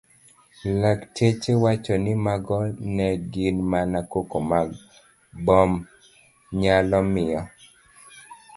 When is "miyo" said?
7.13-7.41